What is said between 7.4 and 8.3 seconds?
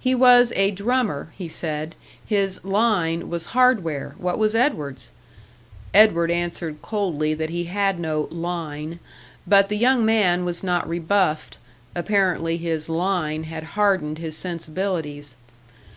he had no